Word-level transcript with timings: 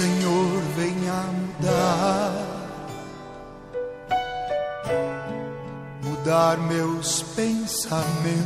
Senhor 0.00 0.62
venha 0.76 1.24
mudar, 1.34 2.32
mudar 6.02 6.56
meus 6.56 7.22
pensamentos, 7.36 8.40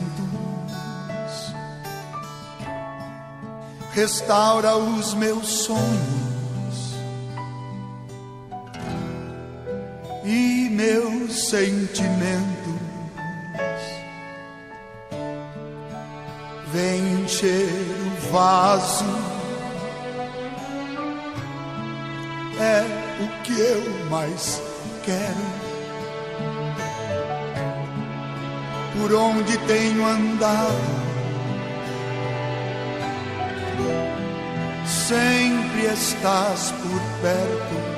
restaura 3.92 4.76
os 4.76 5.14
meus 5.14 5.46
sonhos. 5.46 6.96
E 10.24 10.68
meus 10.72 11.50
sentimentos. 11.50 12.74
Vem 16.72 17.22
encher 17.22 17.68
o 18.08 18.32
vaso 18.32 19.33
o 23.20 23.42
que 23.42 23.58
eu 23.58 24.06
mais 24.10 24.60
quero. 25.04 25.64
por 28.94 29.12
onde 29.12 29.58
tenho 29.58 30.06
andado. 30.06 31.04
Sempre 34.86 35.86
estás 35.92 36.72
por 36.72 37.00
perto. 37.20 37.94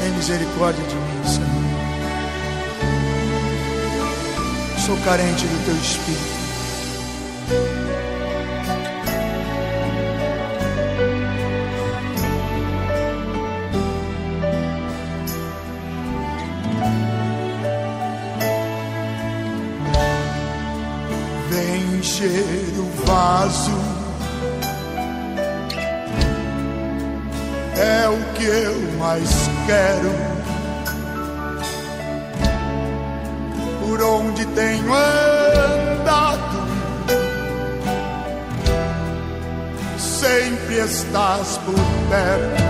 Tem 0.00 0.10
misericórdia 0.12 0.84
de 0.84 0.94
mim, 0.94 1.24
Senhor. 1.24 1.48
Sou 4.84 4.96
carente 5.04 5.46
do 5.46 5.64
teu 5.64 5.76
espírito. 5.76 6.42
Encher 22.02 22.74
o 22.78 23.06
vaso. 23.06 23.70
É 27.76 28.08
o 28.08 28.18
que 28.34 28.44
eu 28.44 28.98
mais 28.98 29.30
quero. 29.66 30.12
Por 33.80 34.02
onde 34.02 34.44
tenho 34.46 34.92
andado, 34.92 36.66
sempre 39.96 40.78
estás 40.78 41.58
por 41.58 41.74
perto. 42.10 42.62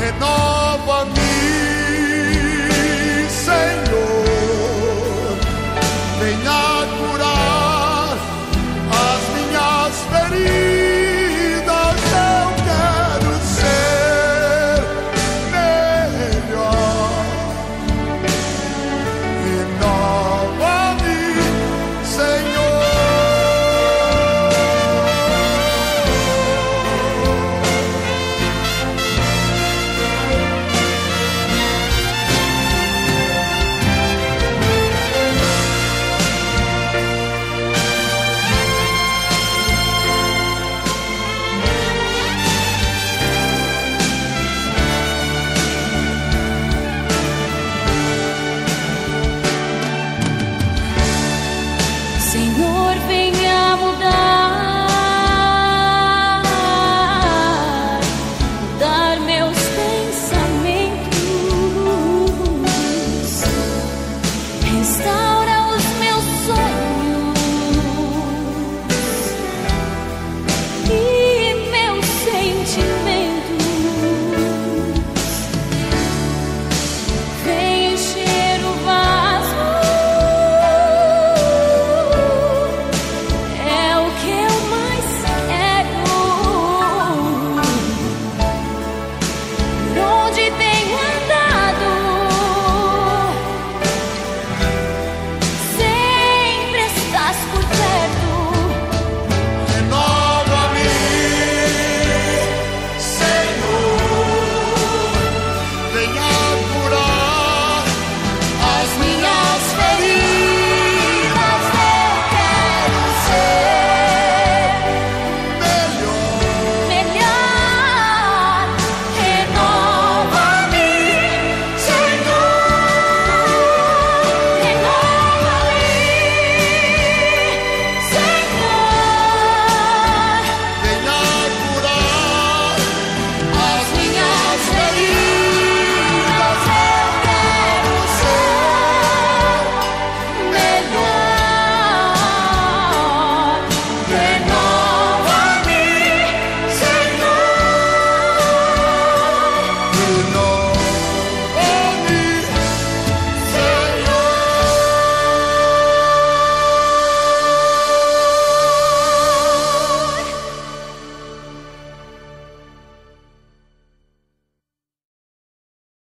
Renova-me 0.00 1.27